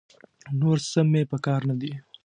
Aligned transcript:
نور 0.59 0.77
څه 0.91 0.99
مې 1.11 1.21
په 1.31 1.37
کار 1.45 1.61
نه 1.69 1.75
دي. 1.81 1.93